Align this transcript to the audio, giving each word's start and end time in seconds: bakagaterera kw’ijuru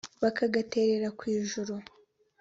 bakagaterera 0.21 1.07
kw’ijuru 1.17 1.73